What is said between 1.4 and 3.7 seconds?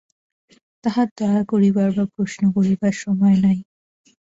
করিবার বা প্রশ্ন করিবার সময় নাই।